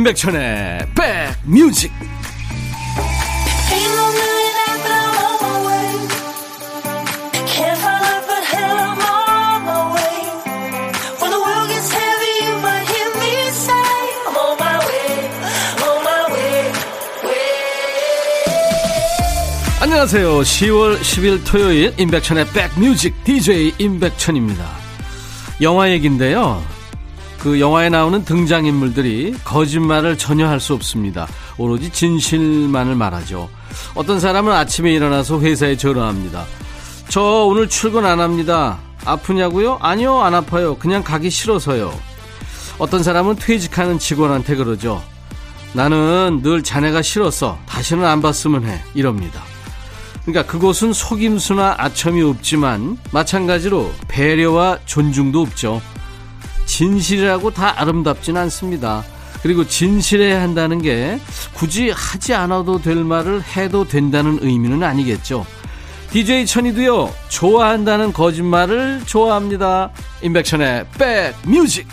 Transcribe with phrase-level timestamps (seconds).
[0.00, 1.92] 임백천의 백뮤직.
[19.82, 20.40] 안녕하세요.
[20.40, 24.66] 10월 10일 토요일 임백천의 백뮤직 DJ 임백천입니다.
[25.60, 26.79] 영화 얘기인데요
[27.40, 31.26] 그 영화에 나오는 등장인물들이 거짓말을 전혀 할 수 없습니다.
[31.56, 33.48] 오로지 진실만을 말하죠.
[33.94, 36.44] 어떤 사람은 아침에 일어나서 회사에 전화합니다.
[37.08, 38.78] 저 오늘 출근 안 합니다.
[39.06, 39.78] 아프냐고요?
[39.80, 40.76] 아니요, 안 아파요.
[40.76, 41.98] 그냥 가기 싫어서요.
[42.78, 45.02] 어떤 사람은 퇴직하는 직원한테 그러죠.
[45.72, 48.82] 나는 늘 자네가 싫어서 다시는 안 봤으면 해.
[48.94, 49.40] 이럽니다.
[50.26, 55.80] 그러니까 그곳은 속임수나 아첨이 없지만 마찬가지로 배려와 존중도 없죠.
[56.70, 59.04] 진실이라고 다 아름답진 않습니다.
[59.42, 61.18] 그리고 진실해야 한다는 게
[61.52, 65.44] 굳이 하지 않아도 될 말을 해도 된다는 의미는 아니겠죠.
[66.12, 69.90] DJ 천이도요, 좋아한다는 거짓말을 좋아합니다.
[70.22, 71.88] 임백천의 백 뮤직.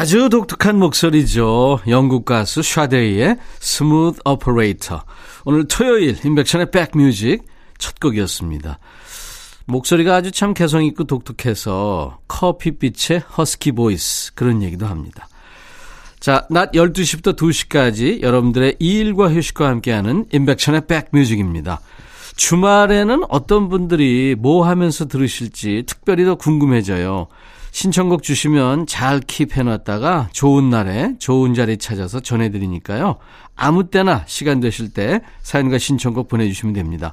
[0.00, 1.80] 아주 독특한 목소리죠.
[1.88, 5.04] 영국 가수 샤데이의 Smooth Operator.
[5.44, 7.42] 오늘 토요일 임백천의 백뮤직
[7.76, 8.78] 첫 곡이었습니다.
[9.66, 15.28] 목소리가 아주 참 개성있고 독특해서 커피빛의 허스키 voice 그런 얘기도 합니다.
[16.18, 21.78] 자, 낮 12시부터 2시까지 여러분들의 일과 휴식과 함께하는 임백천의 백뮤직입니다.
[22.36, 27.28] 주말에는 어떤 분들이 뭐 하면서 들으실지 특별히 더 궁금해져요.
[27.72, 33.16] 신청곡 주시면 잘 킵해놨다가 좋은 날에 좋은 자리 찾아서 전해드리니까요.
[33.56, 37.12] 아무 때나 시간 되실 때 사연과 신청곡 보내주시면 됩니다.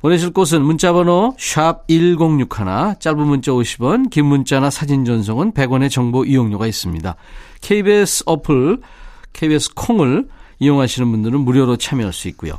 [0.00, 6.66] 보내실 곳은 문자번호 샵 1061, 짧은 문자 50원, 긴 문자나 사진 전송은 100원의 정보 이용료가
[6.66, 7.14] 있습니다.
[7.60, 8.80] KBS 어플,
[9.34, 10.26] KBS 콩을
[10.58, 12.54] 이용하시는 분들은 무료로 참여할 수 있고요.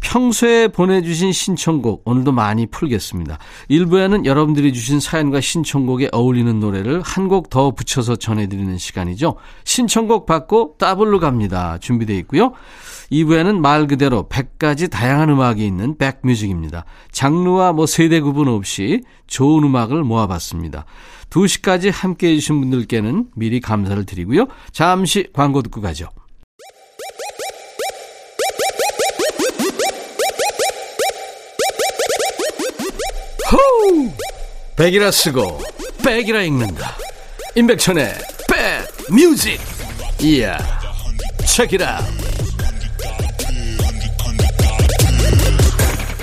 [0.00, 3.38] 평소에 보내주신 신청곡 오늘도 많이 풀겠습니다.
[3.68, 9.36] 일부에는 여러분들이 주신 사연과 신청곡에 어울리는 노래를 한 곡 더 붙여서 전해드리는 시간이죠.
[9.64, 11.78] 신청곡 받고 따블로 갑니다.
[11.78, 12.52] 준비되어 있고요.
[13.12, 16.84] 2부에는 말 그대로 100가지 다양한 음악이 있는 백뮤직입니다.
[17.12, 20.84] 장르와 뭐 세대 구분 없이 좋은 음악을 모아봤습니다.
[21.30, 24.46] 2시까지 함께 해 주신 분들께는 미리 감사를 드리고요.
[24.72, 26.08] 잠시 광고 듣고 가죠.
[33.50, 34.12] 호우!
[34.76, 35.60] 백이라 쓰고
[36.04, 36.96] 백이라 읽는다.
[37.54, 38.14] 임백천의
[38.48, 39.58] 백 뮤직.
[40.20, 40.58] 이야.
[41.46, 42.00] 책이라.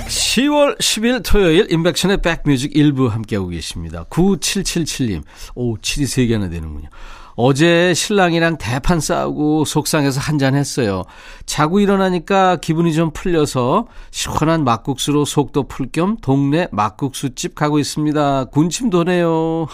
[0.08, 4.06] 10월 10일 토요일 임백천의 백뮤직 일부 함께하고 계십니다.
[4.10, 5.24] 9777님.
[5.56, 6.90] 오, 7이 3개나 되는군요.
[7.36, 11.04] 어제 신랑이랑 대판 싸우고 속상해서 한잔 했어요.
[11.46, 18.46] 자고 일어나니까 기분이 좀 풀려서 시원한 막국수로 속도 풀 겸 동네 막국수집 가고 있습니다.
[18.46, 19.68] 군침 도네요.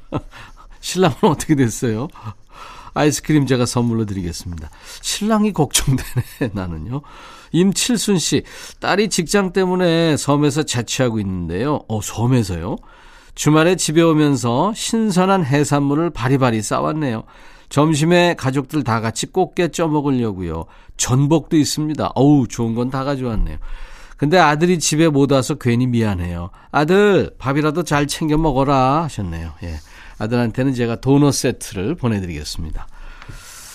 [0.80, 2.08] 신랑은 어떻게 됐어요?
[2.94, 4.70] 아이스크림 제가 선물로 드리겠습니다.
[5.02, 7.02] 신랑이 걱정되네, 나는요.
[7.52, 8.42] 임칠순 씨,
[8.80, 11.80] 딸이 직장 때문에 섬에서 자취하고 있는데요.
[11.88, 12.76] 어, 섬에서요?
[13.36, 17.22] 주말에 집에 오면서 신선한 해산물을 바리바리 싸왔네요.
[17.68, 20.64] 점심에 가족들 다 같이 꽃게 쪄 먹으려고요.
[20.96, 22.12] 전복도 있습니다.
[22.14, 23.58] 어우, 좋은 건 다 가져왔네요.
[24.16, 26.48] 근데 아들이 집에 못 와서 괜히 미안해요.
[26.72, 29.52] 아들, 밥이라도 잘 챙겨 먹어라 하셨네요.
[29.64, 29.74] 예.
[30.18, 32.86] 아들한테는 제가 도넛 세트를 보내드리겠습니다.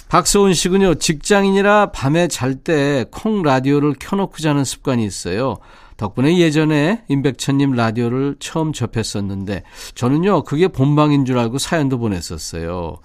[0.10, 0.96] 박소은 씨군요.
[0.96, 5.58] 직장인이라 밤에 잘 때 콩 라디오를 켜놓고 자는 습관이 있어요.
[6.02, 9.62] 덕분에 예전에 임백천님 라디오를 처음 접했었는데
[9.94, 12.98] 저는요 그게 본방인 줄 알고 사연도 보냈었어요.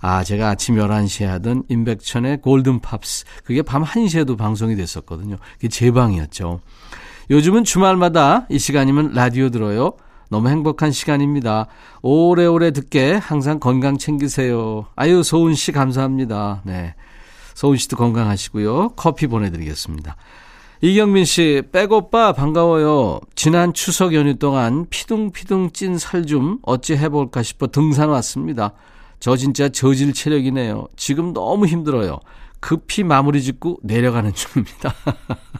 [0.00, 5.36] 아 제가 아침 11시에 하던 임백천의 골든팝스 그게 밤 1시에도 방송이 됐었거든요.
[5.56, 6.60] 그게 제 방이었죠.
[7.28, 9.92] 요즘은 주말마다 이 시간이면 라디오 들어요.
[10.30, 11.66] 너무 행복한 시간입니다.
[12.00, 14.86] 오래오래 듣게 항상 건강 챙기세요.
[14.96, 16.62] 아유 소은 씨 감사합니다.
[16.64, 16.94] 네.
[17.54, 18.94] 소은 씨도 건강하시고요.
[18.96, 20.16] 커피 보내드리겠습니다.
[20.80, 23.18] 이경민 씨, 백오빠 반가워요.
[23.34, 28.74] 지난 추석 연휴 동안 피둥피둥 찐 살 좀 어찌 해볼까 싶어 등산 왔습니다.
[29.18, 30.86] 저 진짜 저질 체력이네요.
[30.96, 32.20] 지금 너무 힘들어요.
[32.60, 34.94] 급히 마무리 짓고 내려가는 중입니다.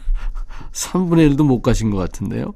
[0.71, 2.53] 3분의 1도 못 가신 것 같은데요.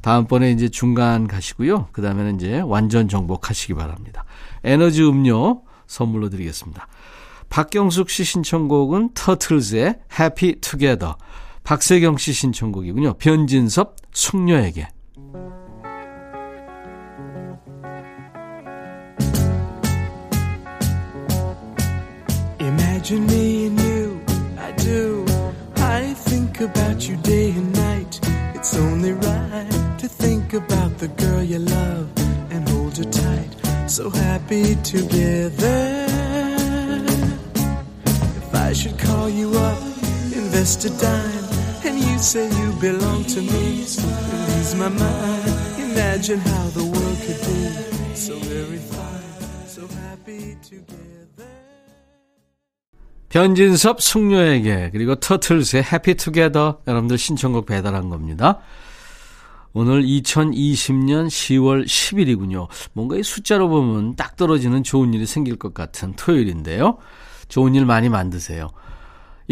[0.00, 1.88] 다음번에 이제 중간 가시고요.
[1.92, 4.24] 그 다음에는 이제 완전 정복하시기 바랍니다.
[4.64, 6.88] 에너지 음료 선물로 드리겠습니다.
[7.50, 11.14] 박경숙 씨 신청곡은 터틀즈의 Happy Together.
[11.64, 13.14] 박세경 씨 신청곡이군요.
[13.14, 14.88] 변진섭 숙녀에게.
[40.82, 41.41] To and
[42.02, 45.52] you say you belong to me, lose my mind.
[45.78, 51.48] Imagine how the world could be so very fine, so happy together.
[53.28, 58.60] 변진섭 숙녀에게 그리고 터틀스의 해피 투게더 여러분들 신청곡 배달한 겁니다.
[59.74, 62.68] 오늘 2020년 10월 10일이군요.
[62.92, 66.98] 뭔가 이 숫자로 보면 딱 떨어지는 좋은 일이 생길 것 같은 토요일인데요.
[67.48, 68.70] 좋은 일 많이 만드세요.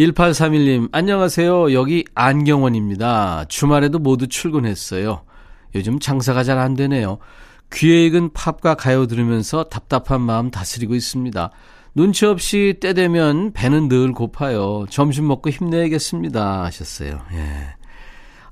[0.00, 1.74] 1831님, 안녕하세요.
[1.74, 3.44] 여기 안경원입니다.
[3.48, 5.24] 주말에도 모두 출근했어요.
[5.74, 7.18] 요즘 장사가 잘 안 되네요.
[7.70, 11.50] 귀에 익은 팝과 가요 들으면서 답답한 마음 다스리고 있습니다.
[11.94, 14.86] 눈치 없이 때 되면 배는 늘 고파요.
[14.88, 16.64] 점심 먹고 힘내야겠습니다.
[16.64, 17.20] 하셨어요.
[17.34, 17.74] 예.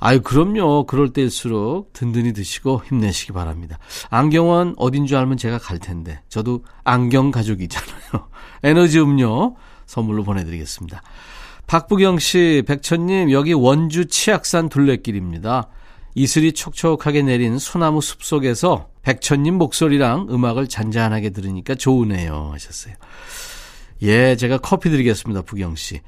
[0.01, 0.85] 아유, 그럼요.
[0.85, 3.79] 그럴 때일수록 든든히 드시고 힘내시기 바랍니다.
[4.11, 6.21] 안경원 어딘 줄 알면 제가 갈 텐데.
[6.29, 8.29] 저도 안경 가족이잖아요.
[8.63, 9.57] 에너지 음료
[9.87, 11.03] 선물로 보내드리겠습니다.
[11.69, 15.69] 박부경 씨, 백천님, 여기 원주 치악산 둘레길입니다.
[16.15, 22.53] 이슬이 촉촉하게 내린 소나무 숲 속에서 백천님 목소리랑 음악을 잔잔하게 들으니까 좋으네요.
[22.55, 22.95] 하셨어요.
[24.01, 25.43] 예, 제가 커피 드리겠습니다.
[25.43, 26.01] 부경 씨.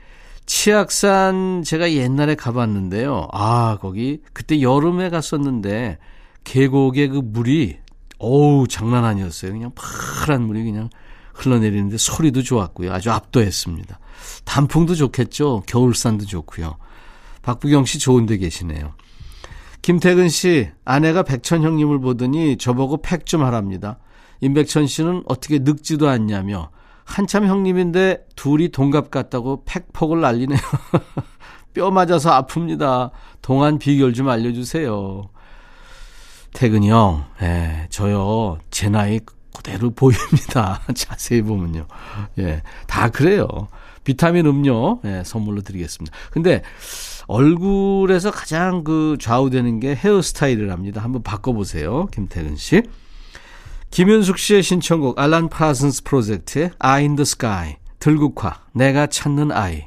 [0.47, 3.29] 치악산 제가 옛날에 가봤는데요.
[3.31, 5.99] 아, 거기 그때 여름에 갔었는데
[6.43, 7.77] 계곡의 그 물이
[8.19, 9.53] 어우 장난 아니었어요.
[9.53, 10.89] 그냥 파란 물이 그냥
[11.45, 12.93] 흘러내리는데 소리도 좋았고요.
[12.93, 13.99] 아주 압도했습니다.
[14.45, 15.63] 단풍도 좋겠죠.
[15.67, 16.77] 겨울산도 좋고요.
[17.43, 18.95] 박부경 씨 좋은 데 계시네요.
[19.83, 23.99] 김태근 씨, 아내가 백천 형님을 보더니 저보고 팩 좀 하랍니다.
[24.41, 26.71] 임백천 씨는 어떻게 늙지도 않냐며
[27.05, 30.59] 한참 형님인데 둘이 동갑 같다고 팩폭을 날리네요.
[31.75, 33.11] 뼈 맞아서 아픕니다.
[33.43, 35.31] 동안 비결 좀 알려주세요.
[36.53, 39.21] 태근이 형, 예, 저요, 제 나이
[39.55, 40.81] 그대로 보입니다.
[40.95, 41.87] 자세히 보면요.
[42.39, 43.47] 예, 다 그래요.
[44.05, 46.17] 비타민 음료, 예, 선물로 드리겠습니다.
[46.31, 46.63] 근데,
[47.27, 51.01] 얼굴에서 가장 그 좌우되는 게 헤어스타일이랍니다.
[51.01, 52.07] 한번 바꿔보세요.
[52.07, 52.83] 김태근 씨.
[53.91, 59.87] 김윤숙 씨의 신청곡 알란 파슨스 프로젝트의 Eye in the Sky 들국화 내가 찾는 아이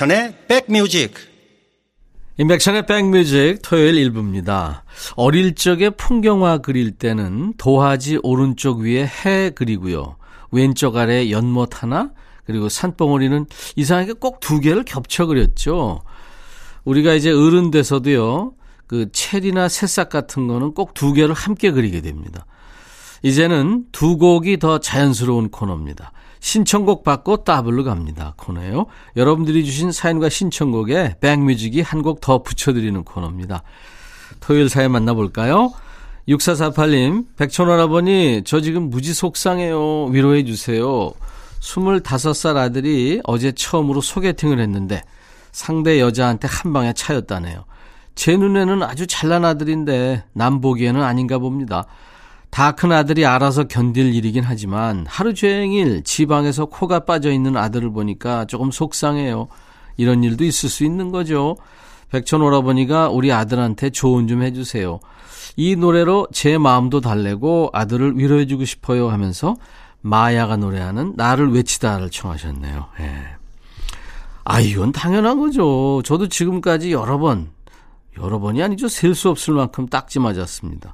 [0.00, 1.12] 임백천의 백뮤직.
[2.38, 4.84] 임백천의 백뮤직 토요일 일부입니다.
[5.14, 10.16] 어릴 적에 풍경화 그릴 때는 도화지 오른쪽 위에 해 그리고요.
[10.52, 12.12] 왼쪽 아래 연못 하나,
[12.46, 13.44] 그리고 산봉우리는
[13.76, 16.00] 이상하게 꼭 두 개를 겹쳐 그렸죠.
[16.84, 18.54] 우리가 이제 어른 돼서도요,
[18.86, 22.46] 그 체리나 새싹 같은 거는 꼭 두 개를 함께 그리게 됩니다.
[23.22, 26.12] 이제는 두 곡이 더 자연스러운 코너입니다.
[26.40, 28.34] 신청곡 받고 더블로 갑니다.
[28.36, 28.86] 코너예요.
[29.16, 33.62] 여러분들이 주신 사연과 신청곡에 백뮤직이 한 곡 더 붙여드리는 코너입니다.
[34.40, 35.72] 토요일 사연 만나볼까요?
[36.28, 40.06] 6448님, 백천 오라버니, 저 지금 무지 속상해요.
[40.06, 41.12] 위로해 주세요.
[41.60, 45.02] 25살 아들이 어제 처음으로 소개팅을 했는데
[45.52, 47.64] 상대 여자한테 한 방에 차였다네요.
[48.14, 51.86] 제 눈에는 아주 잘난 아들인데 남 보기에는 아닌가 봅니다.
[52.50, 58.44] 다 큰 아들이 알아서 견딜 일이긴 하지만 하루 종일 지방에서 코가 빠져 있는 아들을 보니까
[58.46, 59.48] 조금 속상해요.
[59.96, 61.56] 이런 일도 있을 수 있는 거죠.
[62.10, 64.98] 백천 오라버니가 우리 아들한테 조언 좀 해주세요.
[65.56, 69.56] 이 노래로 제 마음도 달래고 아들을 위로해주고 싶어요 하면서
[70.00, 72.86] 마야가 노래하는 나를 외치다를 청하셨네요.
[73.00, 73.12] 예.
[74.44, 76.02] 아, 이건 당연한 거죠.
[76.04, 77.50] 저도 지금까지 여러 번,
[78.20, 78.88] 여러 번이 아니죠.
[78.88, 80.92] 셀 수 없을 만큼 딱지 맞았습니다.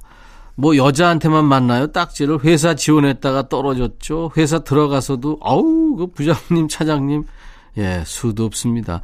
[0.59, 1.91] 뭐 여자한테만 만나요.
[1.91, 4.31] 딱지를 회사 지원했다가 떨어졌죠.
[4.37, 7.25] 회사 들어가서도 아우 그 부장님 차장님
[7.77, 9.01] 예 수도 없습니다.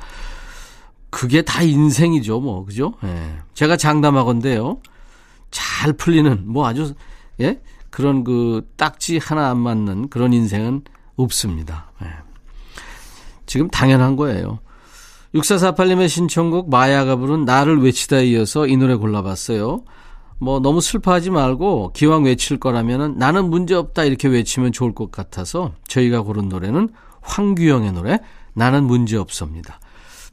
[1.11, 2.95] 그게 다 인생이죠, 뭐 그죠?
[3.03, 3.37] 예.
[3.53, 4.79] 제가 장담하건데요.
[5.51, 6.95] 잘 풀리는 뭐 아주
[7.39, 10.81] 예 그런 그 딱지 하나 안 맞는 그런 인생은
[11.17, 11.91] 없습니다.
[12.03, 12.07] 예.
[13.45, 14.57] 지금 당연한 거예요.
[15.35, 19.83] 6448님의 신청곡 마야가 부른 나를 외치다 이어서 이 노래 골라봤어요.
[20.39, 25.73] 뭐 너무 슬퍼하지 말고 기왕 외칠 거라면은 나는 문제 없다 이렇게 외치면 좋을 것 같아서
[25.87, 26.89] 저희가 고른 노래는
[27.21, 28.19] 황규영의 노래
[28.53, 29.79] 나는 문제 없습니다.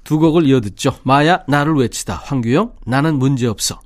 [0.05, 0.95] 두 곡을 이어 듣죠.
[1.03, 3.81] 마야 나를 외치다 황규영 나는 문제 없어.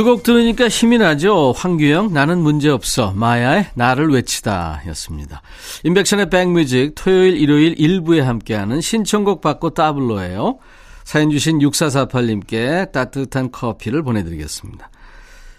[0.00, 1.52] 두 곡 들으니까 힘이 나죠.
[1.54, 5.42] 황규영 나는 문제없어 마야의 나를 외치다 였습니다.
[5.84, 10.58] 인백션의 백뮤직 토요일 일요일 일부에 함께하는 신청곡 받고 따블로예요.
[11.04, 14.88] 사연 주신 6448님께 따뜻한 커피를 보내드리겠습니다.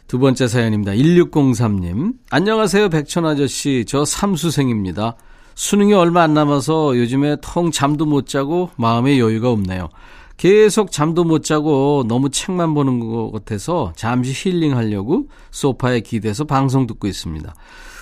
[0.08, 0.94] 두 번째 사연입니다.
[0.94, 5.18] 1603님 안녕하세요 백천 아저씨 저 삼수생입니다.
[5.54, 9.90] 수능이 얼마 안 남아서 요즘에 통 잠도 못 자고 마음의 여유가 없네요.
[10.42, 17.08] 계속 잠도 못 자고 너무 책만 보는 것 같아서 잠시 힐링하려고 소파에 기대서 방송 듣고
[17.08, 17.54] 있습니다.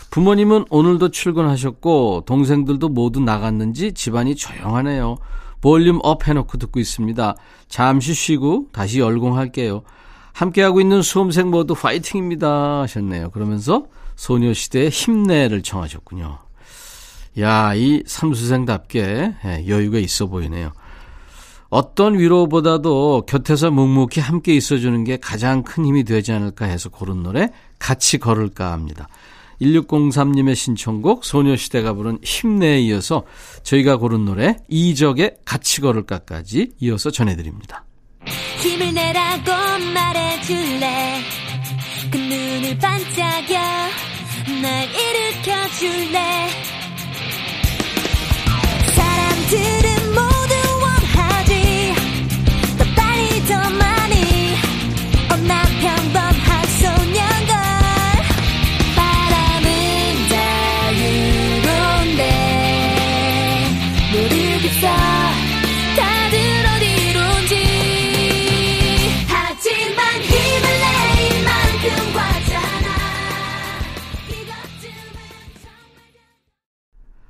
[0.09, 5.17] 부모님은 오늘도 출근하셨고 동생들도 모두 나갔는지 집안이 조용하네요.
[5.59, 7.35] 볼륨 up 해놓고 듣고 있습니다.
[7.67, 9.83] 잠시 쉬고 다시 열공할게요.
[10.31, 13.31] 함께하고 있는 수험생 모두 화이팅입니다 하셨네요.
[13.31, 16.37] 그러면서 소녀시대의 힘내를 청하셨군요.
[17.39, 20.71] 야, 이 삼수생답게 예, 여유가 있어 보이네요.
[21.69, 27.51] 어떤 위로보다도 곁에서 묵묵히 함께 있어주는 게 가장 큰 힘이 되지 않을까 해서 고른 노래
[27.77, 29.07] 같이 걸을까 합니다.
[29.61, 33.23] 1603님의 신청곡 소녀시대가 부른 힘내에 이어서
[33.63, 37.85] 저희가 고른 노래 이적의 같이 걸을까까지 이어서 전해드립니다.
[38.61, 39.51] 힘을 내라고
[39.93, 41.21] 말해줄래
[42.11, 43.59] 그 눈을 반짝여
[44.61, 46.49] 날 일으켜줄래
[48.95, 49.98] 사람들은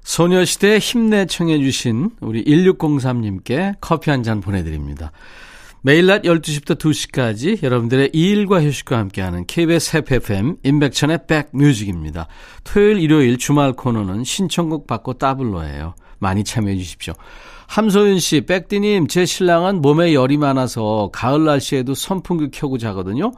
[0.09, 5.11] 소녀시대 힘내 청해 주신 우리 1603님께 커피 한 잔 보내드립니다.
[5.83, 12.25] 매일 낮 12시부터 2시까지 여러분들의 일과 휴식과 함께하는 KBS 해피 FM 인백천의 백뮤직입니다.
[12.63, 15.93] 토요일 일요일 주말 코너는 신청곡 받고 따블로예요.
[16.17, 17.13] 많이 참여해 주십시오.
[17.67, 23.31] 함소윤 씨, 백디님, 제 신랑은 몸에 열이 많아서 가을 날씨에도 선풍기 켜고 자거든요.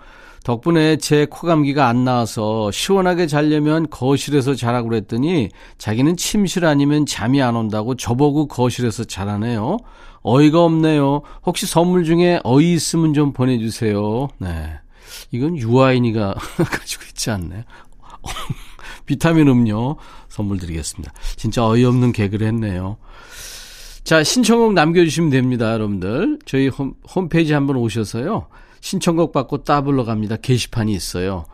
[0.43, 7.55] 덕분에 제 코감기가 안 나와서 시원하게 자려면 거실에서 자라고 그랬더니 자기는 침실 아니면 잠이 안
[7.55, 9.77] 온다고 저보고 거실에서 자라네요.
[10.23, 11.21] 어이가 없네요.
[11.45, 14.29] 혹시 선물 중에 어이 있으면 좀 보내주세요.
[14.39, 14.79] 네.
[15.31, 17.63] 이건 유아인이가 가지고 있지 않나요?
[19.05, 19.97] 비타민 음료
[20.29, 21.13] 선물 드리겠습니다.
[21.35, 22.97] 진짜 어이없는 개그를 했네요.
[24.03, 26.39] 자, 신청곡 남겨주시면 됩니다, 여러분들.
[26.45, 28.47] 저희 홈, 홈페이지 한번 오셔서요.
[28.81, 30.35] 신청곡 받고 따블로 갑니다.
[30.35, 31.45] 게시판이 있어요.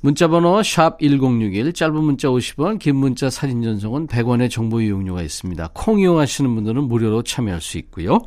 [0.00, 5.70] 문자번호 샵 1061, 짧은 문자 50원, 긴 문자 사진 전송은 100원의 정보 이용료가 있습니다.
[5.74, 8.18] 콩 이용하시는 분들은 무료로 참여할 수 있고요.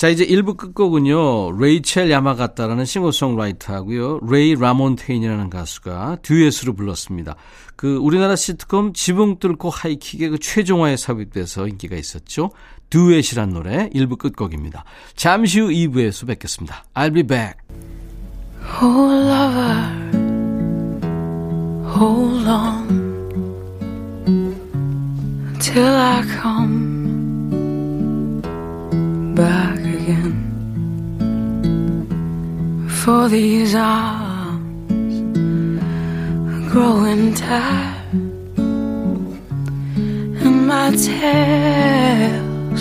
[0.00, 1.60] 자, 이제 1부 끝곡은요.
[1.60, 4.20] 레이첼 야마가타라는 싱어송라이터하고요.
[4.30, 7.36] 레이 라몬테인이라는 가수가 듀엣으로 불렀습니다.
[7.76, 12.50] 그 우리나라 시트콤 지붕 뚫고 하이킥의 그 최종화에 삽입돼서 인기가 있었죠.
[12.88, 14.84] 듀엣이란 노래 1부 끝곡입니다.
[15.16, 16.82] 잠시 후 2부에서 뵙겠습니다.
[16.94, 17.58] I'll be back.
[18.80, 19.84] Oh lover,
[21.94, 22.88] hold on
[25.60, 26.99] till I come
[33.04, 35.14] for these arms
[36.70, 37.96] growing tired.
[40.42, 42.80] And my tails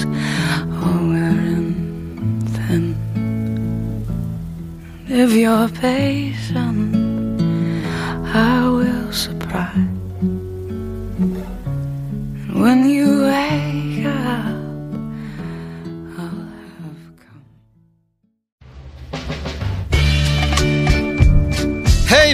[0.84, 2.86] are wearing thin.
[5.08, 6.96] If you're patient
[8.26, 9.88] I will surprise.
[12.64, 13.49] When you wake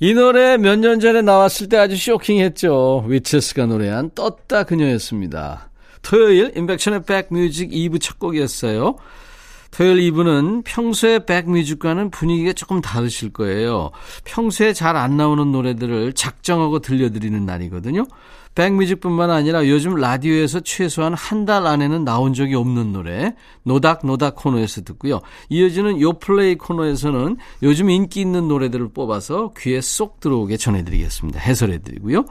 [0.00, 3.04] 이 노래 몇 년 전에 나왔을 때 아주 쇼킹했죠.
[3.06, 5.70] 위체스가 노래한 떴다 그녀였습니다.
[6.02, 8.96] 토요일 인백션의 백뮤직 2부 첫 곡이었어요.
[9.70, 13.90] 토요일 2부는 평소의 백뮤직과는 분위기가 조금 다르실 거예요.
[14.24, 18.06] 평소에 잘 안 나오는 노래들을 작정하고 들려드리는 날이거든요.
[18.56, 25.20] 백뮤직뿐만 아니라 요즘 라디오에서 최소한 한 달 안에는 나온 적이 없는 노래 노닥노닥 코너에서 듣고요.
[25.48, 31.38] 이어지는 요플레이 코너에서는 요즘 인기 있는 노래들을 뽑아서 귀에 쏙 들어오게 전해드리겠습니다.
[31.38, 32.24] 해설해드리고요.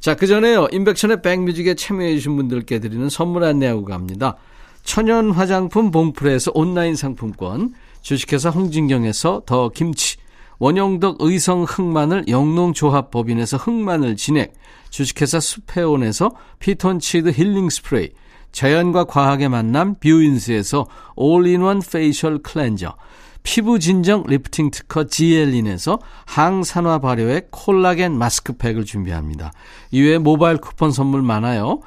[0.00, 0.68] 자, 그 전에요.
[0.72, 4.36] 인백션의 백뮤직에 참여해주신 분들께 드리는 선물 안내하고 갑니다.
[4.82, 10.16] 천연 화장품 봉프레에서 온라인 상품권, 주식회사 홍진경에서 더 김치,
[10.58, 14.52] 원용덕 의성 흑마늘 영농조합법인에서 흑마늘 진액,
[14.90, 18.10] 주식회사 수페온에서 피톤치드 힐링 스프레이,
[18.52, 20.86] 자연과 과학의 만남 뷰인스에서
[21.16, 22.94] all-in-one facial cleanser,
[23.42, 29.52] 피부 진정 리프팅 특허 지엘린에서 항산화 발효의 콜라겐 마스크팩을 준비합니다.
[29.90, 31.80] 이외에 모바일 쿠폰 선물 많아요.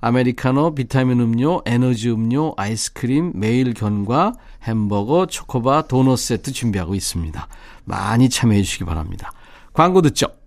[0.00, 4.32] 아메리카노, 비타민 음료, 에너지 음료, 아이스크림, 매일 견과,
[4.62, 7.48] 햄버거, 초코바, 도넛 세트 준비하고 있습니다.
[7.84, 9.32] 많이 참여해 주시기 바랍니다.
[9.72, 10.39] 광고 듣죠.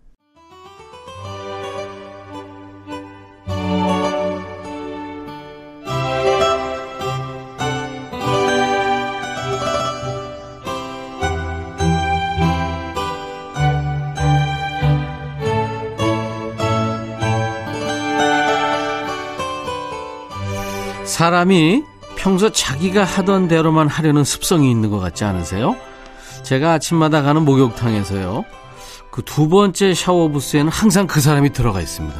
[21.14, 21.84] 사람이
[22.16, 25.76] 평소 자기가 하던 대로만 하려는 습성이 있는 것 같지 않으세요?
[26.42, 28.44] 제가 아침마다 가는 목욕탕에서요.
[29.12, 32.20] 그 두 번째 샤워 부스에는 항상 그 사람이 들어가 있습니다.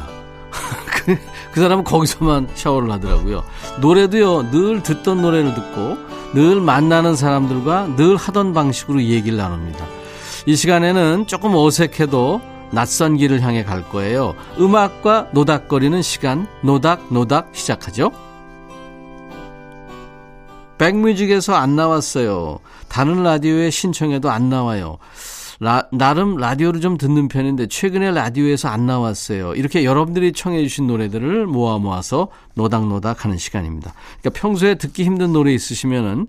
[0.86, 1.18] 그,
[1.50, 3.42] 그 사람은 거기서만 샤워를 하더라고요.
[3.80, 5.98] 노래도요, 늘 듣던 노래를 듣고
[6.34, 9.84] 늘 만나는 사람들과 늘 하던 방식으로 얘기를 나눕니다.
[10.46, 14.36] 이 시간에는 조금 어색해도 낯선 길을 향해 갈 거예요.
[14.60, 18.12] 음악과 노닥거리는 시간, 노닥노닥 시작하죠.
[20.78, 22.58] 백뮤직에서 안 나왔어요.
[22.88, 24.98] 다른 라디오에 신청해도 안 나와요.
[25.60, 29.54] 라, 나름 라디오를 좀 듣는 편인데 최근에 라디오에서 안 나왔어요.
[29.54, 33.94] 이렇게 여러분들이 청해 주신 노래들을 모아 모아서 노닥노닥 하는 시간입니다.
[34.20, 36.26] 그러니까 평소에 듣기 힘든 노래 있으시면은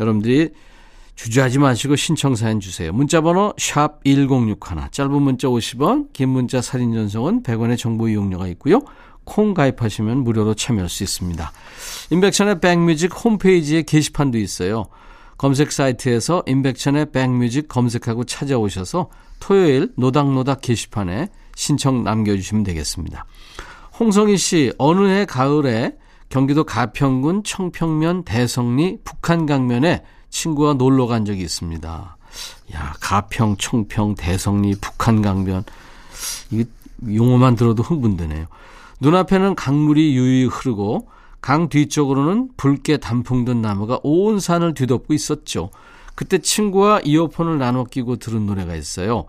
[0.00, 0.50] 여러분들이
[1.14, 2.92] 주저하지 마시고 신청 사연 주세요.
[2.92, 8.80] 문자 번호 샵 1061, 짧은 문자 50원, 긴 문자 사진 전송은 100원의 정보 이용료가 있고요.
[9.24, 11.52] 콩 가입하시면 무료로 참여할 수 있습니다.
[12.10, 14.86] 인백션의 백뮤직 홈페이지에 게시판도 있어요.
[15.38, 23.24] 검색 사이트에서 임백천의 백뮤직 검색하고 찾아오셔서 토요일 노닥노닥 게시판에 신청 남겨주시면 되겠습니다.
[23.98, 25.96] 홍성희 씨, 어느 해 가을에
[26.28, 32.16] 경기도 가평군 청평면 대성리 북한강면에 친구와 놀러 간 적이 있습니다.
[32.74, 35.64] 야, 가평, 청평, 대성리, 북한강변.
[36.52, 36.64] 이
[37.06, 38.46] 용어만 들어도 흥분되네요.
[39.02, 41.08] 눈앞에는 강물이 유유히 흐르고
[41.40, 45.70] 강 뒤쪽으로는 붉게 단풍 든 나무가 온 산을 뒤덮고 있었죠.
[46.14, 49.24] 그때 친구와 이어폰을 나눠 끼고 들은 노래가 있어요.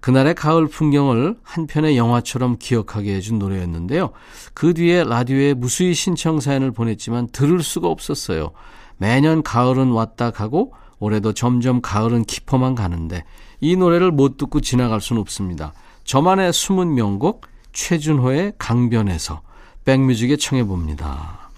[0.00, 4.12] 그날의 가을 풍경을 한 편의 영화처럼 기억하게 해준 노래였는데요.
[4.54, 8.52] 그 뒤에 라디오에 무수히 신청 사연을 보냈지만 들을 수가 없었어요.
[8.96, 13.24] 매년 가을은 왔다 가고 올해도 점점 가을은 깊어만 가는데
[13.60, 15.74] 이 노래를 못 듣고 지나갈 수는 없습니다.
[16.04, 19.42] 저만의 숨은 명곡 최준호의 강변에서
[19.84, 21.50] 백뮤직에 청해 봅니다.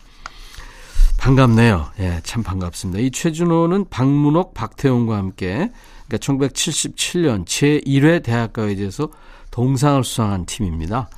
[1.18, 1.86] 반갑네요.
[2.00, 3.00] 예, 참 반갑습니다.
[3.00, 5.70] 이 최준호는 박문옥, 박태웅과 함께
[6.08, 9.08] 그러니까 1977년 제1회 대학가요제에서
[9.50, 11.08] 동상을 수상한 팀입니다.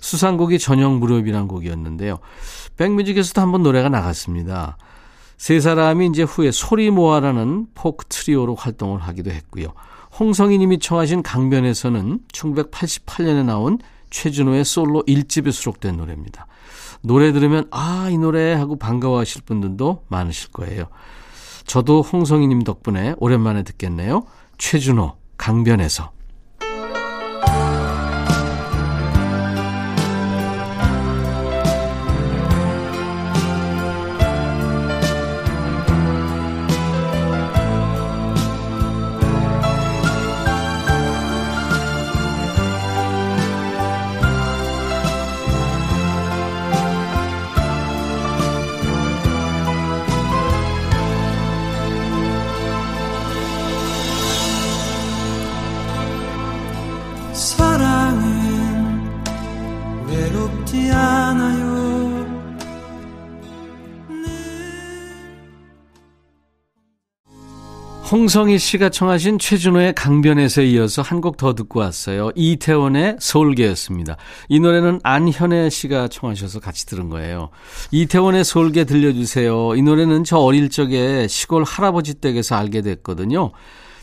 [0.00, 2.18] 수상곡이 전형 무렵이란 곡이었는데요.
[2.76, 4.78] 백뮤직에서도 한번 노래가 나갔습니다.
[5.36, 9.68] 세 사람이 이제 후에 소리 모아라는 포크 트리오로 활동을 하기도 했고요.
[10.18, 13.78] 홍성희 님이 청하신 강변에서는 1988년에 나온
[14.10, 16.46] 최준호의 솔로 1집에 수록된 노래입니다.
[17.02, 20.86] 노래 들으면 아, 이 노래 하고 반가워하실 분들도 많으실 거예요.
[21.66, 24.24] 저도 홍성희 님 덕분에 오랜만에 듣겠네요.
[24.58, 26.12] 최준호, 강변에서.
[68.10, 72.30] 홍성희 씨가 청하신 최준호의 강변에서 이어서 한 곡 더 듣고 왔어요.
[72.34, 74.16] 이태원의 서울계였습니다.
[74.48, 77.50] 이 노래는 안현애 씨가 청하셔서 같이 들은 거예요.
[77.92, 79.76] 이태원의 서울계 들려주세요.
[79.76, 83.52] 이 노래는 저 어릴 적에 시골 할아버지 댁에서 알게 됐거든요.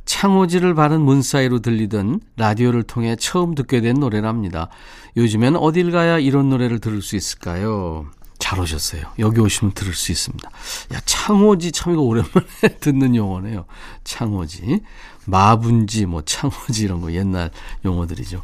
[0.06, 4.70] 창호지를 바른 문 사이로 들리던 라디오를 통해 처음 듣게 된 노래랍니다.
[5.18, 8.06] 요즘엔 어딜 가야 이런 노래를 들을 수 있을까요?
[8.40, 9.04] 잘 오셨어요.
[9.20, 10.50] 여기 오시면 들을 수 있습니다.
[10.94, 13.66] 야, 창호지 참 이거 오랜만에 듣는 용어네요.
[14.04, 14.82] 창호지.
[15.26, 17.52] 마분지, 뭐 창호지 이런 거 옛날
[17.84, 18.44] 용어들이죠.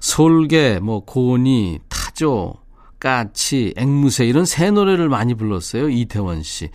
[0.00, 2.54] 솔개, 뭐 고니, 타조,
[2.98, 5.88] 까치, 앵무새 이런 새 노래를 많이 불렀어요.
[5.88, 6.70] 이태원 씨.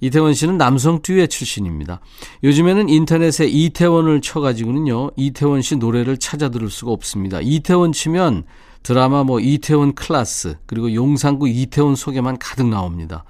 [0.00, 2.00] 이태원 씨는 남성 듀엣 출신입니다.
[2.44, 7.40] 요즘에는 인터넷에 이태원을 쳐가지고는요, 이태원 씨 노래를 찾아 들을 수가 없습니다.
[7.40, 8.44] 이태원 치면
[8.86, 13.24] 드라마 뭐 이태원 클라스 그리고 용산구 이태원 소개만 가득 나옵니다.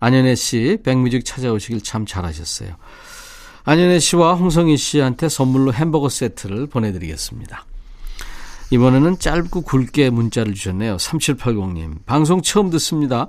[0.00, 2.70] 안현애 씨 백뮤직 찾아오시길 참 잘하셨어요.
[3.62, 7.64] 안현애 씨와 홍성희 씨한테 선물로 햄버거 세트를 보내드리겠습니다.
[8.72, 10.96] 이번에는 짧고 굵게 문자를 주셨네요.
[10.96, 12.04] 3780님.
[12.04, 13.28] 방송 처음 듣습니다.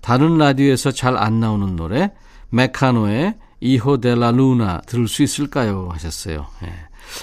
[0.00, 2.10] 다른 라디오에서 잘 안 나오는 노래
[2.50, 5.90] 메카노의 이호 델라 루나 들을 수 있을까요?
[5.92, 6.48] 하셨어요.
[6.64, 6.72] 예.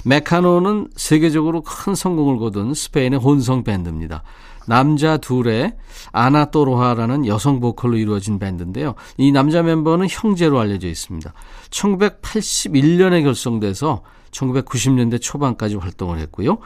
[0.05, 4.23] 메카노는 세계적으로 큰 성공을 거둔 스페인의 혼성 밴드입니다.
[4.67, 5.75] 남자 둘의
[6.11, 8.95] 아나토로하라는 여성 보컬로 이루어진 밴드인데요.
[9.17, 11.33] 이 남자 멤버는 형제로 알려져 있습니다.
[11.69, 16.59] 1981년에 결성돼서 1990년대 초반까지 활동을 했고요.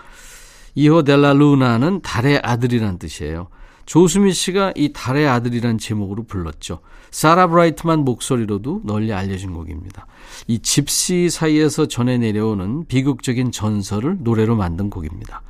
[0.75, 3.47] 이호 델라 루나는 달의 아들이란 뜻이에요.
[3.85, 6.79] 조수미 씨가 이 달의 아들이란 제목으로 불렀죠.
[7.11, 10.07] 사라 브라이트만 목소리로도 널리 알려진 곡입니다.
[10.47, 15.41] 이 집시 사이에서 전해 내려오는 비극적인 전설을 노래로 만든 곡입니다.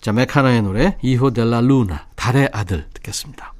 [0.00, 3.54] 자, 메카나의 노래 이호 델라 루나 달의 아들 듣겠습니다.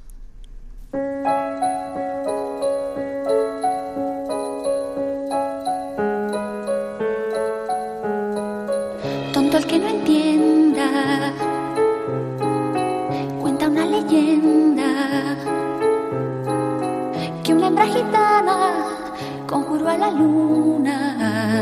[20.11, 20.97] Luna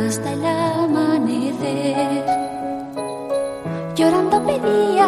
[0.05, 2.25] hasta el amanecer.
[3.95, 5.08] Llorando pedía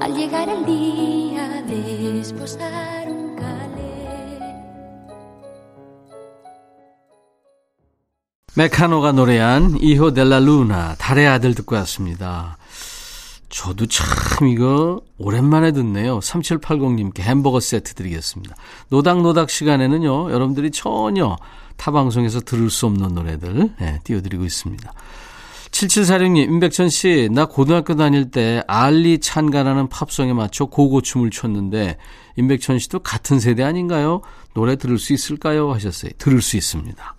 [0.00, 4.54] al llegar el día de esposar un calé.
[8.56, 12.56] 메카노가 노래한 이호 델라 루나 달의 아들 듣고 왔습니다.
[13.48, 16.18] 저도 참 이거 오랜만에 듣네요.
[16.18, 18.56] 3780님께 햄버거 세트 드리겠습니다.
[18.88, 21.36] 노닥노닥 시간에는요, 여러분들이 전혀
[21.76, 24.92] 타 방송에서 들을 수 없는 노래들 네, 띄워드리고 있습니다.
[25.70, 31.98] 7746님, 임백천 씨, 나 고등학교 다닐 때 알리 찬가라는 팝송에 맞춰 고고춤을 췄는데,
[32.36, 34.20] 임백천 씨도 같은 세대 아닌가요?
[34.54, 35.72] 노래 들을 수 있을까요?
[35.72, 36.12] 하셨어요.
[36.16, 37.16] 들을 수 있습니다.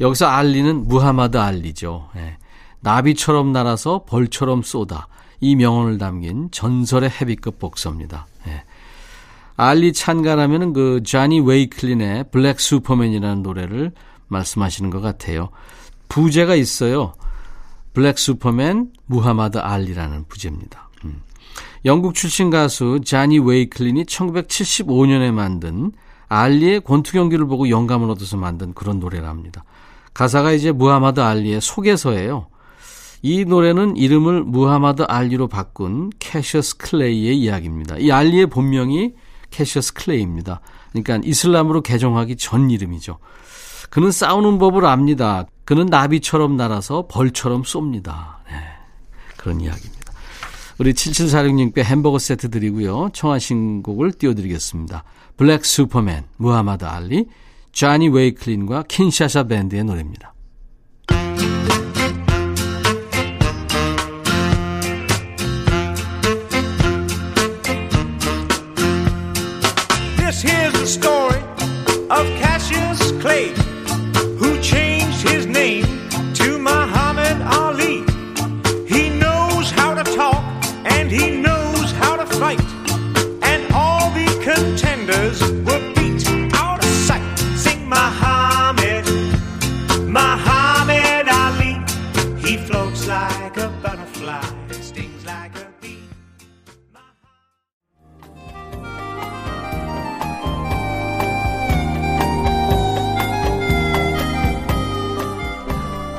[0.00, 2.10] 여기서 알리는 무하마드 알리죠.
[2.14, 2.36] 네.
[2.80, 5.06] 나비처럼 날아서 벌처럼 쏟아.
[5.40, 8.26] 이 명언을 담긴 전설의 헤비급 복서입니다.
[8.44, 8.62] 네.
[9.56, 13.92] 알리 찬가라면은 그 자니 웨이클린의 Black Superman이라는 노래를
[14.28, 15.50] 말씀하시는 것 같아요.
[16.08, 17.14] 부제가 있어요.
[17.94, 20.90] Black Superman 무하마드 알리라는 부제입니다.
[21.04, 21.22] 음.
[21.84, 25.92] 영국 출신 가수 자니 웨이클린이 1975년에 만든
[26.28, 29.64] 알리의 권투 경기를 보고 영감을 얻어서 만든 그런 노래랍니다.
[30.12, 32.48] 가사가 이제 무하마드 알리의 소개서예요.
[33.22, 37.96] 이 노래는 이름을 무하마드 알리로 바꾼 캐셔스 클레이의 이야기입니다.
[37.98, 39.14] 이 알리의 본명이
[39.50, 40.60] 캐셔스 클레이입니다.
[40.92, 43.18] 그러니까 이슬람으로 개종하기 전 이름이죠.
[43.90, 45.46] 그는 싸우는 법을 압니다.
[45.64, 48.36] 그는 나비처럼 날아서 벌처럼 쏩니다.
[48.48, 48.56] 네,
[49.36, 50.12] 그런 이야기입니다.
[50.78, 53.10] 우리 7746님께 햄버거 세트 드리고요.
[53.12, 55.04] 청하신 곡을 띄워드리겠습니다.
[55.36, 57.26] Black Superman, 무하마드 알리,
[57.72, 60.34] 자니 웨이클린과 킨샤샤 밴드의 노래입니다.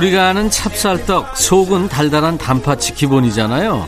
[0.00, 3.86] 우리가 아는 찹쌀떡, 속은 달달한 단팥이 기본이잖아요.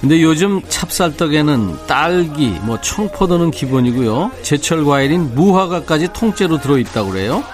[0.00, 4.32] 근데 요즘 찹쌀떡에는 딸기, 뭐 청포도는 기본이고요.
[4.42, 7.44] 제철 과일인 무화과까지 통째로 들어있다고 그래요.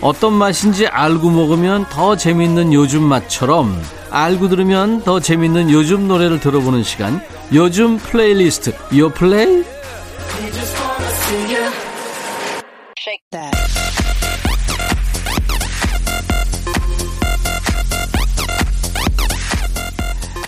[0.00, 3.78] 어떤 맛인지 알고 먹으면 더 재밌는 요즘 맛처럼
[4.10, 7.20] 알고 들으면 더 재밌는 요즘 노래를 들어보는 시간.
[7.52, 8.74] 요즘 플레이리스트.
[8.96, 9.64] 요 플레이?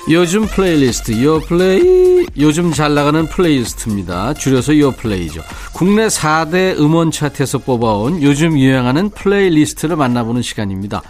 [0.09, 4.35] 요즘 플레이리스트 요플레이 요즘 잘 나가는 playlist입니다.
[4.35, 5.43] 줄여서 요플레이죠.
[5.73, 11.03] 국내 4대 음원 차트에서 뽑아온 요즘 유행하는 playlist를 만나보는 시간입니다.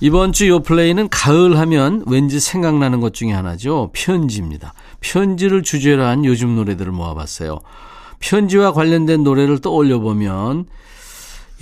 [0.00, 3.88] 이번 주 요플레이는 가을 하면 왠지 생각나는 것 중에 하나죠.
[3.94, 4.74] 편지입니다.
[5.00, 7.60] 편지를 주제로 한 요즘 노래들을 모아봤어요.
[8.18, 10.66] 편지와 관련된 노래를 떠올려 보면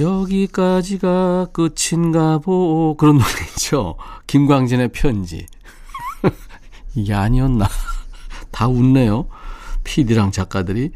[0.00, 3.94] 여기까지가 끝인가 보 그런 노래 있죠.
[4.26, 5.46] 김광진의 편지.
[6.94, 7.68] 이게 아니었나.
[8.50, 9.28] 다 웃네요.
[9.84, 10.90] PD랑 작가들이.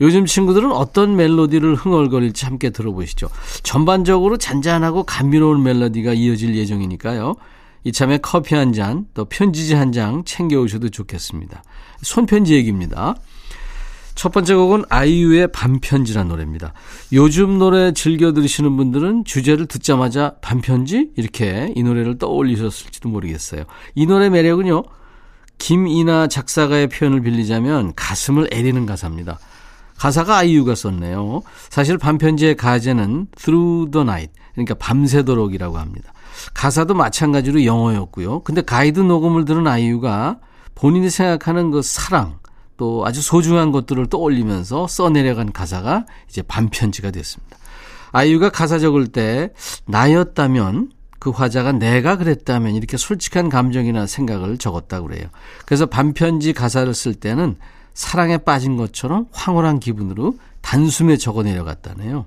[0.00, 3.28] 요즘 친구들은 어떤 멜로디를 흥얼거릴지 함께 들어보시죠.
[3.62, 7.34] 전반적으로 잔잔하고 감미로운 멜로디가 이어질 예정이니까요.
[7.84, 11.62] 이참에 커피 한 잔, 또 편지지 한 장 챙겨오셔도 좋겠습니다.
[12.02, 13.14] 손편지 얘기입니다.
[14.14, 16.72] 첫 번째 곡은 아이유의 반편지란 노래입니다.
[17.12, 21.10] 요즘 노래 즐겨 들으시는 분들은 주제를 듣자마자 반편지?
[21.16, 23.64] 이렇게 이 노래를 떠올리셨을지도 모르겠어요.
[23.94, 24.82] 이 노래 매력은요,
[25.58, 29.38] 김이나 작사가의 표현을 빌리자면 가슴을 애리는 가사입니다.
[29.96, 31.42] 가사가 아이유가 썼네요.
[31.68, 36.12] 사실 반편지의 가제는 Through the Night, 그러니까 밤새도록이라고 합니다.
[36.54, 38.40] 가사도 마찬가지로 영어였고요.
[38.40, 40.38] 근데 가이드 녹음을 들은 아이유가
[40.74, 42.38] 본인이 생각하는 그 사랑,
[42.80, 47.58] 또 아주 소중한 것들을 떠올리면서 써내려간 가사가 이제 반편지가 됐습니다.
[48.10, 49.52] 아이유가 가사 적을 때
[49.84, 55.28] 나였다면 그 화자가 내가 그랬다면 이렇게 솔직한 감정이나 생각을 적었다고 그래요.
[55.66, 57.56] 그래서 반편지 가사를 쓸 때는
[57.92, 62.24] 사랑에 빠진 것처럼 황홀한 기분으로 단숨에 적어 내려갔다네요.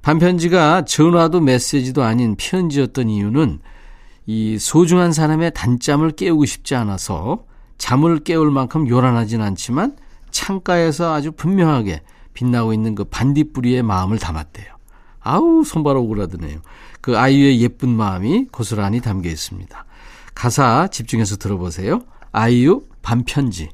[0.00, 3.58] 반편지가 전화도 메시지도 아닌 편지였던 이유는
[4.24, 7.49] 이 소중한 사람의 단잠을 깨우고 싶지 않아서
[7.80, 9.96] 잠을 깨울 만큼 요란하진 않지만
[10.30, 12.02] 창가에서 아주 분명하게
[12.34, 14.66] 빛나고 있는 그 반딧불이의 마음을 담았대요.
[15.20, 16.60] 아우 손발 오그라드네요.
[17.00, 19.84] 그 아이유의 예쁜 마음이 고스란히 담겨 있습니다.
[20.34, 22.02] 가사 집중해서 들어보세요.
[22.32, 23.70] 아이유 반편지.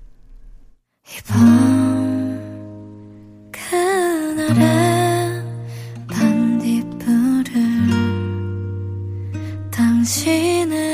[1.19, 2.37] 이밤
[3.51, 5.43] 그날의
[6.07, 7.53] 반딧불을
[9.73, 10.86] 당신의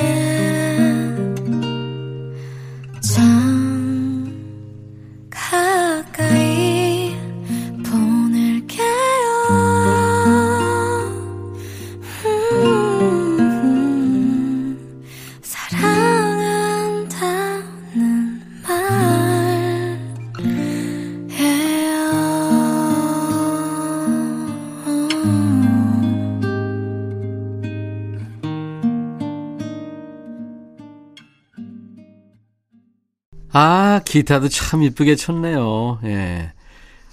[34.13, 35.99] 기타도 참 이쁘게 쳤네요.
[36.05, 36.53] 예.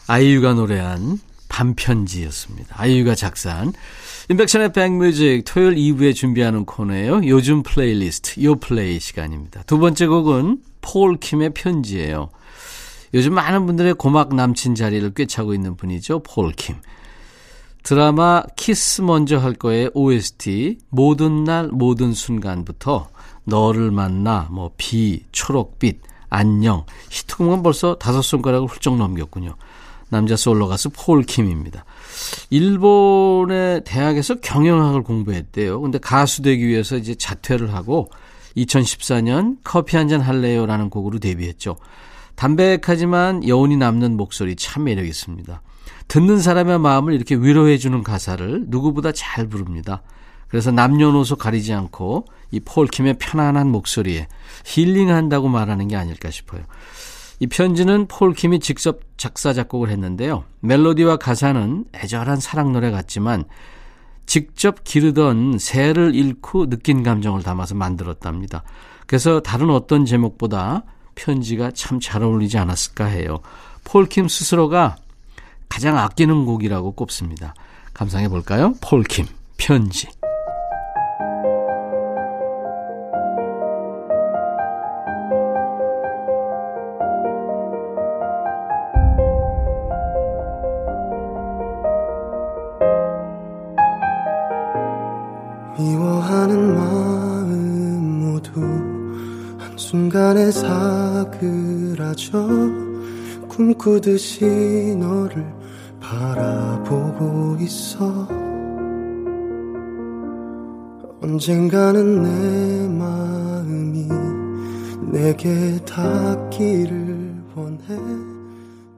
[0.07, 2.75] 아이유가 노래한 반편지였습니다.
[2.77, 3.71] 아이유가 작사한
[4.27, 7.21] 임백천의 백뮤직 토요일 2부에 준비하는 코너예요.
[7.23, 9.63] 요즘 플레이리스트 요플레이 시간입니다.
[9.63, 12.31] 두 번째 곡은 폴 킴의 편지예요.
[13.13, 16.19] 요즘 많은 분들의 고막 남친 자리를 꿰차고 있는 분이죠.
[16.23, 16.75] 폴 킴.
[17.81, 23.09] 드라마 키스 먼저 할까요의 OST 모든 날 모든 순간부터
[23.45, 26.85] 너를 만나 뭐 비, 초록빛 안녕.
[27.09, 29.55] 히트곡은 벌써 다섯 손가락을 훌쩍 넘겼군요.
[30.09, 31.85] 남자 솔로 가수 폴 킴입니다.
[32.49, 35.79] 일본의 대학에서 경영학을 공부했대요.
[35.81, 38.09] 근데 가수 되기 위해서 이제 자퇴를 하고
[38.57, 41.77] 2014년 커피 한 잔 할래요라는 곡으로 데뷔했죠.
[42.35, 45.61] 담백하지만 여운이 남는 목소리 참 매력 있습니다.
[46.07, 50.01] 듣는 사람의 마음을 이렇게 위로해주는 가사를 누구보다 잘 부릅니다.
[50.49, 54.27] 그래서 남녀노소 가리지 않고 이 폴킴의 편안한 목소리에
[54.65, 56.61] 힐링한다고 말하는 게 아닐까 싶어요.
[57.39, 60.43] 이 편지는 폴킴이 직접 작사 작곡을 했는데요.
[60.59, 63.45] 멜로디와 가사는 애절한 사랑 노래 같지만
[64.25, 68.63] 직접 기르던 새를 잃고 느낀 감정을 담아서 만들었답니다.
[69.07, 70.83] 그래서 다른 어떤 제목보다
[71.15, 73.39] 편지가 참 잘 어울리지 않았을까 해요.
[73.85, 74.97] 폴킴 스스로가
[75.67, 77.53] 가장 아끼는 곡이라고 꼽습니다.
[77.93, 78.73] 감상해 볼까요?
[78.81, 79.25] 폴킴
[79.57, 80.07] 편지.
[100.09, 102.31] 순간에 사그라져
[103.47, 104.43] 꿈꾸듯이
[104.97, 105.45] 너를
[106.01, 108.27] 바라보고 있어
[111.21, 114.07] 언젠가는 내 마음이
[115.11, 117.85] 네게 닿기를 원해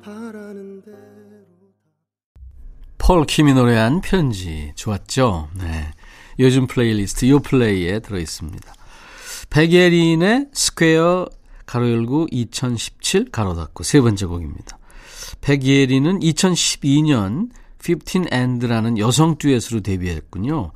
[0.01, 0.97] 바라는 대로
[2.97, 5.49] 폴 킴이 노래한 편지 좋았죠?
[5.57, 5.91] 네.
[6.39, 8.80] 요즘 플레이리스트 요플레이에 들어있습니다.
[9.51, 11.27] 백예린의 Square
[11.65, 14.79] 가로 열고 2017 가로 닫고 세 번째 곡입니다.
[15.41, 17.49] 백예린은 2012년
[17.81, 20.71] 15 and라는 여성 듀엣으로 데뷔했군요.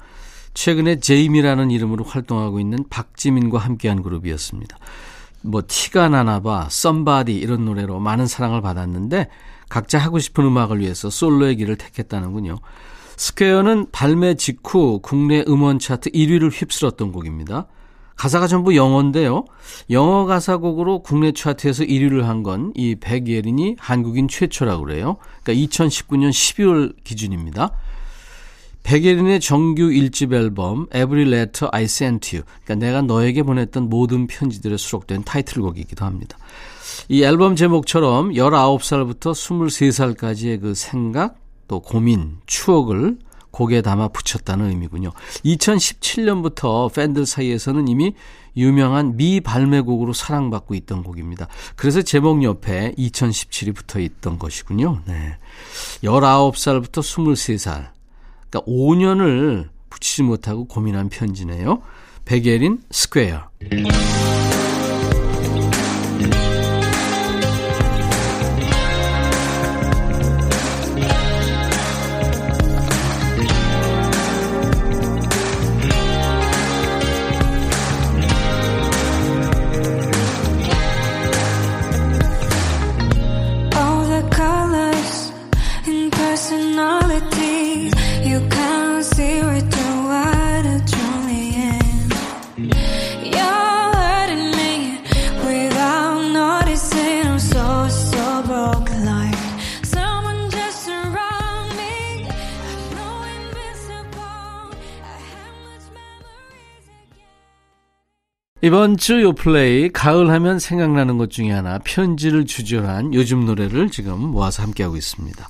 [0.54, 4.78] 최근에 제이미라는 이름으로 활동하고 있는 박지민과 함께한 그룹이었습니다.
[5.42, 9.30] 뭐 티가 나나봐, Somebody 이런 노래로 많은 사랑을 받았는데
[9.70, 12.58] 각자 하고 싶은 음악을 위해서 솔로의 길을 택했다는군요.
[13.18, 17.68] Square는 발매 직후 국내 음원 차트 1위를 휩쓸었던 곡입니다.
[18.16, 19.46] 가사가 전부 영어인데요.
[19.90, 25.18] 영어 가사곡으로 국내 차트에서 1위를 한 건 이 백예린이 한국인 최초라고 그래요.
[25.44, 27.72] 그러니까 2019년 12월 기준입니다.
[28.84, 34.78] 백예린의 정규 1집 앨범 Every Letter I Sent You 그러니까 내가 너에게 보냈던 모든 편지들에
[34.78, 36.38] 수록된 타이틀곡이기도 합니다.
[37.10, 41.36] 이 앨범 제목처럼 19살부터 23살까지의 그 생각
[41.68, 43.18] 또 고민, 추억을
[43.56, 45.14] 곡에 담아 부쳤다는 의미군요.
[45.46, 48.14] 2017년부터 팬들 사이에서는 이미
[48.58, 51.48] 유명한 미 발매곡으로 사랑받고 있던 곡입니다.
[51.78, 55.02] 그래서 제목 옆에 2017이 붙어 있던 것이군요.
[55.06, 55.38] 네.
[56.04, 57.92] 19살부터 23살.
[58.50, 61.82] 그러니까 5년을 부치지 못하고 고민한 편지네요.
[62.26, 63.50] 백예린 Square.
[108.66, 114.20] 이번 주 요플레이 가을 하면 생각나는 것 중에 하나 편지를 주제로 한 요즘 노래를 지금
[114.20, 115.48] 모아서 함께하고 있습니다.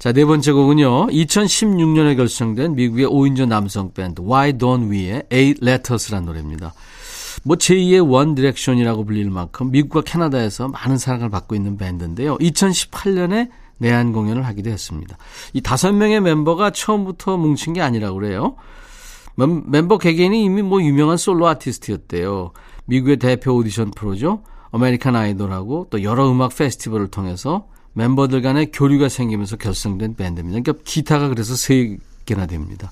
[0.00, 1.06] 자, 네 번째 곡은요.
[1.06, 6.74] 2016년에 결성된 미국의 5인조 남성 밴드 Why Don't We의 Eight Letters라는 노래입니다.
[7.44, 12.38] 뭐 제2의 원 디렉션이라고 불릴 만큼 미국과 캐나다에서 많은 사랑을 받고 있는 밴드인데요.
[12.38, 15.16] 2018년에 내한 공연을 하기도 했습니다.
[15.52, 18.56] 이 다섯 명의 멤버가 처음부터 뭉친 게 아니라고 그래요.
[19.46, 22.52] 멤버 개개인이 이미 뭐 유명한 솔로 아티스트였대요.
[22.86, 24.42] 미국의 대표 오디션 프로죠.
[24.72, 30.60] 아메리칸 아이돌하고 또 여러 음악 페스티벌을 통해서 멤버들 간의 교류가 생기면서 결성된 밴드입니다.
[30.60, 32.90] 그러니까 기타가 그래서 세 개나 됩니다.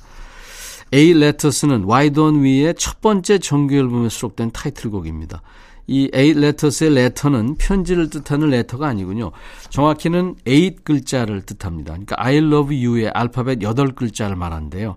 [0.94, 5.42] Eight Letters는 Why Don't We의 첫 번째 정규 앨범에 수록된 타이틀곡입니다.
[5.88, 9.32] 이 Eight Letters의 letter는 편지를 뜻하는 letter가 아니군요.
[9.70, 11.92] 정확히는 8 글자를 뜻합니다.
[11.92, 14.96] 그러니까 I love you의 알파벳 8 글자를 말한대요.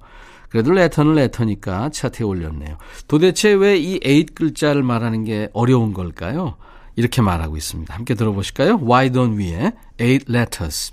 [0.49, 2.77] 그래도 레터는 레터니까 차트에 올렸네요.
[3.07, 6.55] 도대체 왜이 8글자를 말하는 게 어려운 걸까요?
[6.95, 7.93] 이렇게 말하고 있습니다.
[7.93, 8.79] 함께 들어보실까요?
[8.83, 10.91] Why don't we의 8 letters.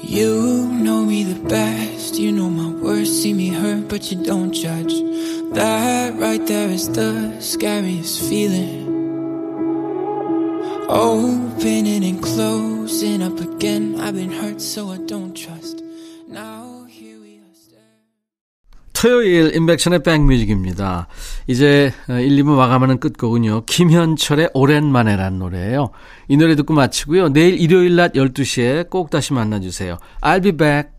[0.00, 2.18] You know me the best.
[2.20, 3.22] You know my worst.
[3.22, 5.07] See me hurt, but you don't judge.
[5.54, 8.86] That right there is the scariest feeling.
[10.88, 13.96] Opening and closing up again.
[14.00, 15.82] I've been hurt, so I don't trust.
[16.28, 17.48] Now here we are.
[18.92, 21.08] 토요일 인백션의 백뮤직입니다.
[21.46, 23.64] 이제 1, 2부 마감하는 끝곡은요.
[23.64, 25.90] 김현철의 오랜만에란 노래예요.
[26.28, 27.30] 이 노래 듣고 마치고요.
[27.30, 29.98] 내일 일요일 낮 12시에 꼭 다시 만나주세요.
[30.20, 30.97] I'll be back.